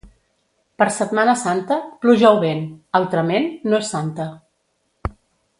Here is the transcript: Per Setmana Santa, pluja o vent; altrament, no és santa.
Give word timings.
Per 0.81 0.87
Setmana 0.95 1.35
Santa, 1.41 1.77
pluja 2.05 2.33
o 2.39 2.41
vent; 2.45 2.65
altrament, 3.03 3.49
no 3.71 3.85
és 3.85 3.93
santa. 3.97 4.31